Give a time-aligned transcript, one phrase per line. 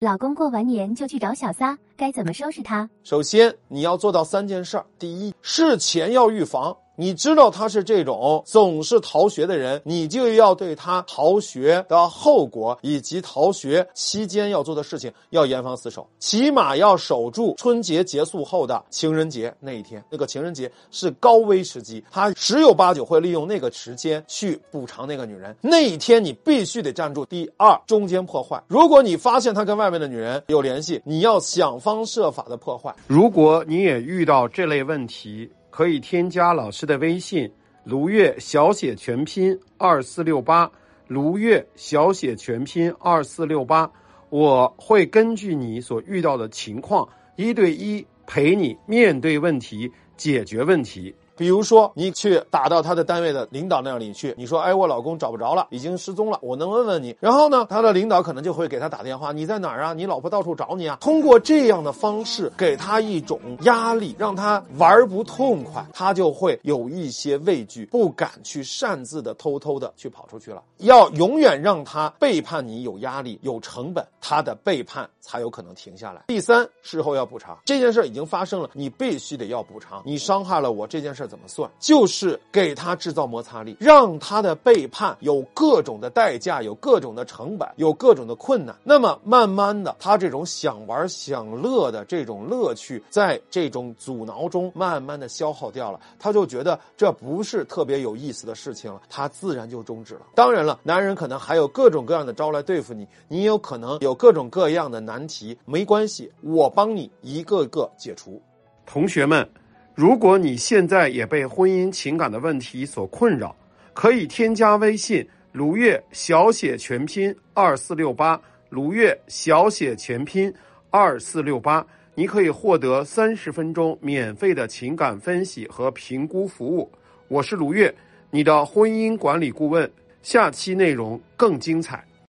[0.00, 2.90] 老公过完年就去找小三，该怎么收拾他？
[3.02, 4.84] 首先，你要做到三件事儿。
[4.98, 6.76] 第一，事前要预防。
[6.96, 20.02] 你知道他是这种总是逃学的人，你就要对他逃学的后果以及逃学期间要做的事情要严防死守，起码要守住春节结束后的情人节那一天。
[20.10, 25.54] 那个情人节是高危时机，他十有八九会利用那个时间去补偿那个女人。
[25.60, 27.26] 那一天你必须得站住。
[27.26, 28.62] 第二，中间破坏。
[28.68, 32.94] 如果你发现他跟外面的女人有联系，你要想方设法的破坏。
[33.06, 37.52] 如果你也遇到这类问题，可以添加老师的微信
[37.84, 40.72] “卢月小写全拼二四六八”，
[41.06, 43.92] 卢月小写全拼二四六八，
[44.30, 51.14] 我会根据你所遇到的情况，一对一陪你面对问题，解决问题。
[51.36, 59.92] 比如说，你去打到他的单位的领导那里去，你说：“哎，我老公找不着了，已经失踪了，我能问问你？”然后呢，他的领导可能就会给他打电话：“你在哪儿啊？
[59.92, 70.62] 你老婆到处找你啊！” 通过这样的方式给他一种压力，让他玩不痛快，他就会有一些畏惧，不敢去擅自的偷偷的去跑出去了。
[70.78, 76.22] 要永远让他背叛你有压力、有成本，他的背叛才有可能停下来。
[76.28, 80.02] 第三，事后要补偿，这件事已经发生了，你必须得要补偿。
[80.06, 81.25] 你伤害了我这件事。
[81.26, 81.70] 怎么算？
[81.78, 88.76] 就是给他制造摩擦力，让他的背叛有各种的代价，有各种的成本，有各种的困难。
[88.84, 100.22] 那么慢慢的，他这种想玩享乐的这种乐趣，在这种阻挠中慢慢的消耗掉了，他就觉得这不是特别有意思的事情了，他自然就终止了。
[100.34, 108.40] 当然了，男人可能还有各种各样的招来对付你，你有可能有各种各样的难题，没关系，我帮你一个个解除。
[108.84, 109.48] 同学们。
[109.96, 113.56] 如果你现在也被婚姻情感的问题所困扰，
[113.94, 120.52] 可以添加微信“卢月小写全拼二四六八”，卢月小写全拼
[120.90, 126.92] 二四六八，你可以获得三十分钟免费的情感分析和评估服务。
[127.28, 127.94] 我是卢月，
[128.30, 129.90] 你的婚姻管理顾问。
[130.20, 132.04] 下期内容更精彩。